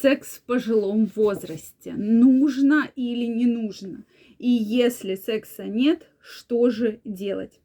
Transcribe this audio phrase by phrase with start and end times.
[0.00, 1.94] секс в пожилом возрасте.
[1.96, 4.04] Нужно или не нужно?
[4.38, 7.60] И если секса нет, что же делать?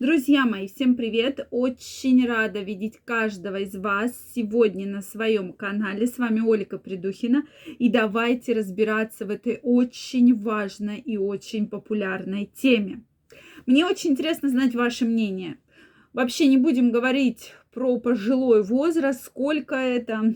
[0.00, 1.46] Друзья мои, всем привет!
[1.52, 6.08] Очень рада видеть каждого из вас сегодня на своем канале.
[6.08, 7.44] С вами Олика Придухина.
[7.78, 13.04] И давайте разбираться в этой очень важной и очень популярной теме.
[13.64, 15.58] Мне очень интересно знать ваше мнение.
[16.12, 20.34] Вообще не будем говорить про пожилой возраст, сколько это,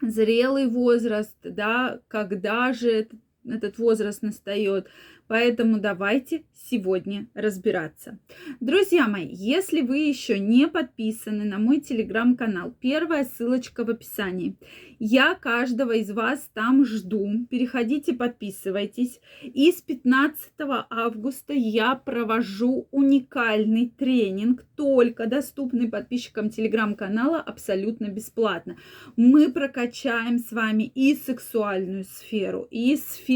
[0.00, 3.08] зрелый возраст, да, когда же
[3.46, 4.88] этот возраст настает.
[5.26, 8.18] Поэтому давайте сегодня разбираться.
[8.58, 14.56] Друзья мои, если вы еще не подписаны на мой телеграм-канал, первая ссылочка в описании.
[14.98, 17.46] Я каждого из вас там жду.
[17.48, 19.20] Переходите, подписывайтесь.
[19.42, 20.50] И с 15
[20.90, 28.76] августа я провожу уникальный тренинг, только доступный подписчикам телеграм-канала абсолютно бесплатно.
[29.16, 33.29] Мы прокачаем с вами и сексуальную сферу, и сферу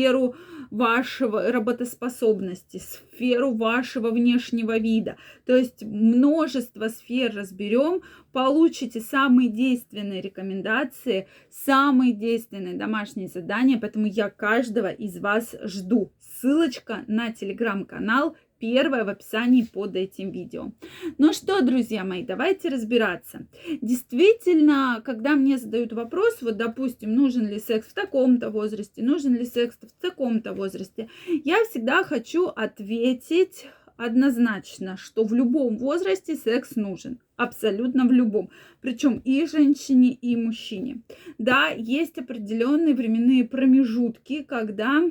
[0.71, 5.17] вашего работоспособности, сферу вашего внешнего вида.
[5.47, 14.31] То есть множество сфер разберем, получите самые действенные рекомендации, самые действенные домашние задания, поэтому я
[14.31, 16.11] каждого из вас жду.
[16.21, 20.73] Ссылочка на телеграм-канал первое в описании под этим видео.
[21.19, 23.47] Ну что, друзья мои, давайте разбираться.
[23.81, 29.45] Действительно, когда мне задают вопрос, вот, допустим, нужен ли секс в таком-то возрасте, нужен ли
[29.45, 33.67] секс в таком-то возрасте, я всегда хочу ответить
[33.97, 37.21] однозначно, что в любом возрасте секс нужен.
[37.37, 38.51] Абсолютно в любом.
[38.81, 41.03] Причем и женщине, и мужчине.
[41.39, 45.03] Да, есть определенные временные промежутки, когда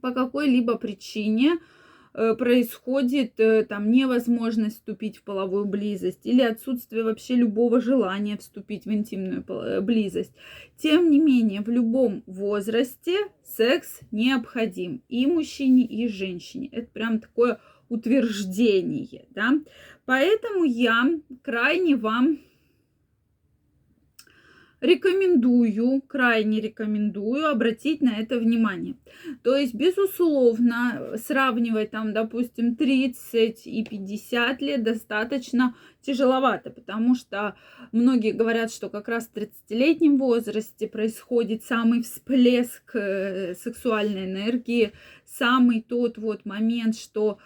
[0.00, 1.58] по какой-либо причине
[2.34, 8.92] происходит э, там невозможность вступить в половую близость или отсутствие вообще любого желания вступить в
[8.92, 10.32] интимную э, близость.
[10.78, 16.70] Тем не менее, в любом возрасте секс необходим и мужчине, и женщине.
[16.72, 19.52] Это прям такое утверждение, да.
[20.06, 21.10] Поэтому я
[21.42, 22.38] крайне вам
[24.80, 28.96] рекомендую, крайне рекомендую обратить на это внимание.
[29.42, 37.56] То есть, безусловно, сравнивать там, допустим, 30 и 50 лет достаточно тяжеловато, потому что
[37.90, 44.92] многие говорят, что как раз в 30-летнем возрасте происходит самый всплеск э, сексуальной энергии,
[45.24, 47.38] самый тот вот момент, что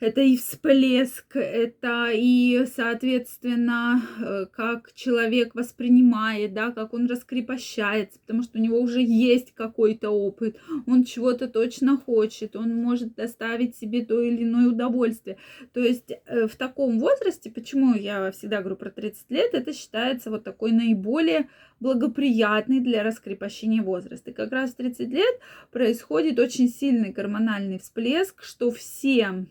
[0.00, 8.42] это и всплеск, это и, соответственно, э, как человек воспринимает, да, как он раскрепощается, потому
[8.42, 10.56] что у него уже есть какой-то опыт,
[10.86, 15.36] он чего-то точно хочет, он может доставить себе то или иное удовольствие.
[15.72, 20.30] То есть э, в таком возрасте, почему я всегда говорю про 30 лет, это считается
[20.30, 24.26] вот такой наиболее благоприятный для раскрепощения возраст.
[24.26, 25.40] И как раз в 30 лет
[25.70, 29.46] происходит очень сильный гормональный всплеск, что все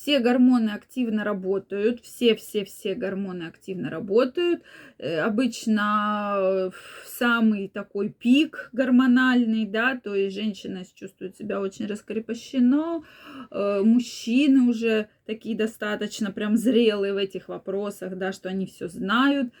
[0.00, 4.62] все гормоны активно работают, все-все-все гормоны активно работают.
[4.96, 6.70] Э, обычно э,
[7.06, 13.02] самый такой пик гормональный, да, то есть женщина чувствует себя очень раскрепощено,
[13.50, 19.52] э, мужчины уже такие достаточно прям зрелые в этих вопросах, да, что они все знают,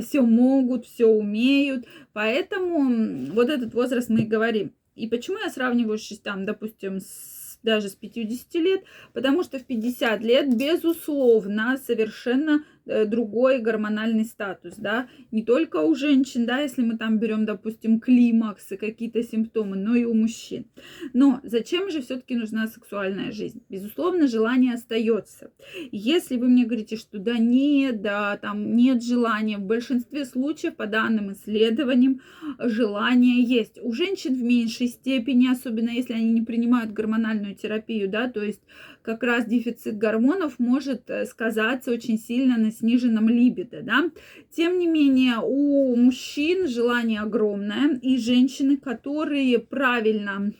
[0.00, 1.86] все могут, все умеют.
[2.12, 4.74] Поэтому вот этот возраст мы и говорим.
[4.94, 10.20] И почему я сравниваю там, допустим, с даже с 50 лет, потому что в 50
[10.22, 17.18] лет, безусловно, совершенно другой гормональный статус, да, не только у женщин, да, если мы там
[17.18, 20.66] берем, допустим, климакс и какие-то симптомы, но и у мужчин.
[21.12, 23.62] Но зачем же все-таки нужна сексуальная жизнь?
[23.68, 25.52] Безусловно, желание остается.
[25.92, 30.86] Если вы мне говорите, что да нет, да, там нет желания, в большинстве случаев, по
[30.86, 32.20] данным исследованиям,
[32.58, 33.78] желание есть.
[33.82, 38.62] У женщин в меньшей степени, особенно если они не принимают гормональную терапию, да, то есть
[39.02, 44.10] как раз дефицит гормонов может э, сказаться очень сильно на сниженном либидо, да.
[44.50, 50.52] Тем не менее, у мужчин желание огромное, и женщины, которые правильно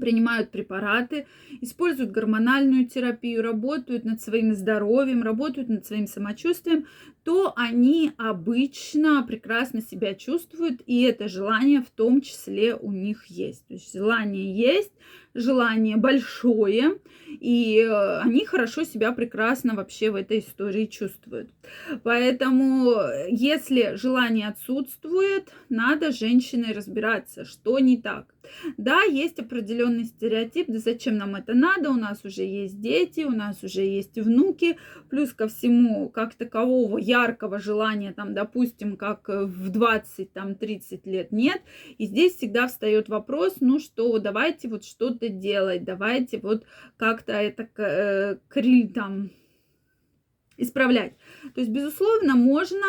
[0.00, 1.26] принимают препараты,
[1.60, 6.86] используют гормональную терапию, работают над своим здоровьем, работают над своим самочувствием,
[7.24, 13.66] то они обычно прекрасно себя чувствуют, и это желание в том числе у них есть.
[13.66, 14.92] То есть желание есть,
[15.34, 16.98] желание большое,
[17.40, 21.50] и э, они хорошо себя прекрасно вообще в этой истории чувствуют.
[22.02, 22.94] Поэтому,
[23.28, 28.34] если желание отсутствует, надо женщиной разбираться, что не так.
[28.76, 29.38] Да, есть
[29.84, 33.82] определенный стереотип, да зачем нам это надо, у нас уже есть дети, у нас уже
[33.82, 34.76] есть внуки,
[35.10, 41.32] плюс ко всему, как такового яркого желания, там, допустим, как в 20, там, 30 лет
[41.32, 41.60] нет.
[41.98, 46.64] И здесь всегда встает вопрос, ну что, давайте вот что-то делать, давайте вот
[46.96, 49.30] как-то это э, криль там
[50.56, 51.14] исправлять.
[51.54, 52.86] То есть, безусловно, можно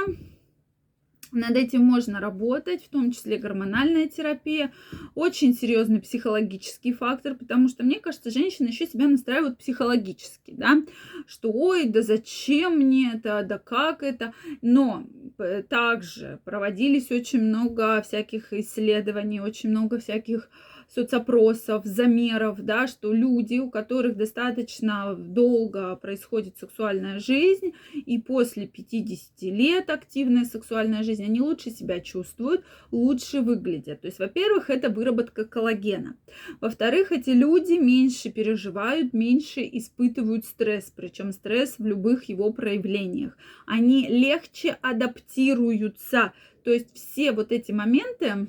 [1.35, 4.71] над этим можно работать, в том числе гормональная терапия.
[5.13, 10.81] Очень серьезный психологический фактор, потому что, мне кажется, женщины еще себя настраивают психологически, да,
[11.27, 14.33] что ой, да зачем мне это, да как это.
[14.61, 15.05] Но
[15.37, 20.49] э, также проводились очень много всяких исследований, очень много всяких
[20.87, 29.41] соцопросов, замеров, да, что люди, у которых достаточно долго происходит сексуальная жизнь, и после 50
[29.41, 34.01] лет активная сексуальная жизнь, они лучше себя чувствуют, лучше выглядят.
[34.01, 36.15] То есть, во-первых, это выработка коллагена.
[36.61, 43.37] Во-вторых, эти люди меньше переживают, меньше испытывают стресс, причем стресс в любых его проявлениях.
[43.65, 46.33] Они легче адаптируются.
[46.63, 48.47] То есть все вот эти моменты,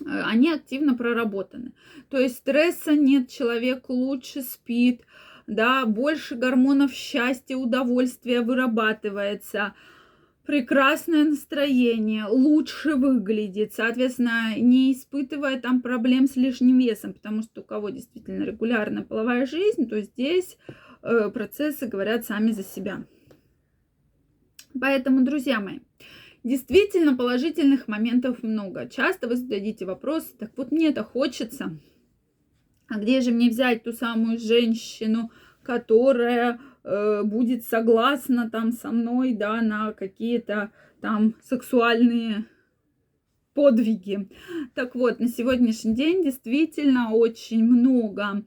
[0.00, 1.72] Э, они активно проработаны.
[2.10, 5.02] То есть стресса нет, человек лучше спит,
[5.46, 9.74] да, больше гормонов счастья, удовольствия вырабатывается,
[10.46, 17.64] прекрасное настроение, лучше выглядит, соответственно, не испытывая там проблем с лишним весом, потому что у
[17.64, 20.58] кого действительно регулярная половая жизнь, то здесь
[21.02, 23.04] э, процессы говорят сами за себя.
[24.78, 25.80] Поэтому, друзья мои,
[26.44, 28.88] Действительно, положительных моментов много.
[28.88, 31.78] Часто вы зададите вопрос, так вот мне это хочется,
[32.88, 35.30] а где же мне взять ту самую женщину,
[35.62, 40.70] которая э, будет согласна там со мной, да, на какие-то
[41.00, 42.46] там сексуальные
[43.54, 44.28] подвиги.
[44.74, 48.44] Так вот, на сегодняшний день действительно очень много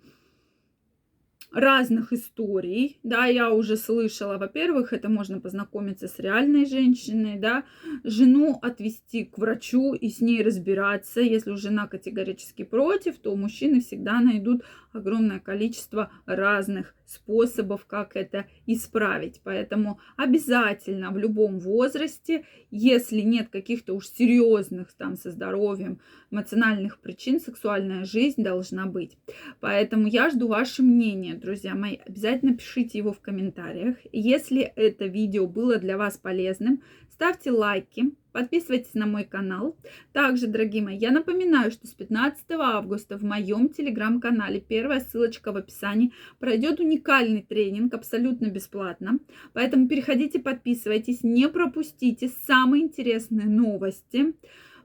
[1.56, 7.64] разных историй, да, я уже слышала, во-первых, это можно познакомиться с реальной женщиной, да,
[8.04, 14.20] жену отвести к врачу и с ней разбираться, если жена категорически против, то мужчины всегда
[14.20, 19.42] найдут огромное количество разных способов, как это исправить.
[19.44, 26.00] Поэтому обязательно в любом возрасте, если нет каких-то уж серьезных там со здоровьем
[26.32, 29.18] эмоциональных причин, сексуальная жизнь должна быть.
[29.60, 31.98] Поэтому я жду ваше мнение, друзья мои.
[32.06, 33.98] Обязательно пишите его в комментариях.
[34.12, 36.82] Если это видео было для вас полезным,
[37.14, 39.78] ставьте лайки, Подписывайтесь на мой канал.
[40.12, 45.56] Также, дорогие мои, я напоминаю, что с 15 августа в моем телеграм-канале, первая ссылочка в
[45.56, 49.20] описании, пройдет уникальный тренинг абсолютно бесплатно.
[49.54, 54.34] Поэтому переходите, подписывайтесь, не пропустите самые интересные новости,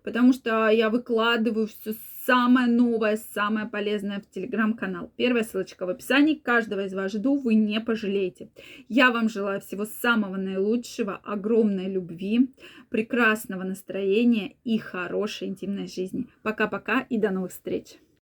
[0.05, 1.95] потому что я выкладываю все
[2.27, 5.13] самое новое, самое полезное в телеграм-канал.
[5.17, 6.35] Первая ссылочка в описании.
[6.35, 8.51] Каждого из вас жду, вы не пожалеете.
[8.89, 12.51] Я вам желаю всего самого наилучшего, огромной любви,
[12.89, 16.27] прекрасного настроения и хорошей интимной жизни.
[16.43, 17.99] Пока-пока и до новых встреч!